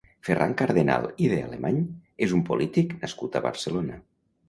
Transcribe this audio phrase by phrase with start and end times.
[0.27, 1.79] Ferran Cardenal i de Alemany
[2.29, 4.05] és un polític nascut a Barcelona.